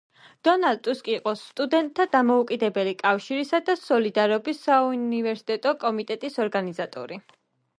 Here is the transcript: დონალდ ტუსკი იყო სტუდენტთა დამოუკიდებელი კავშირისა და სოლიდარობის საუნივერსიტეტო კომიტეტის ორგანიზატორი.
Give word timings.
დონალდ 0.47 0.79
ტუსკი 0.85 1.11
იყო 1.17 1.33
სტუდენტთა 1.41 2.07
დამოუკიდებელი 2.15 2.93
კავშირისა 3.03 3.59
და 3.67 3.75
სოლიდარობის 3.83 4.63
საუნივერსიტეტო 4.71 5.75
კომიტეტის 5.85 6.41
ორგანიზატორი. 6.47 7.21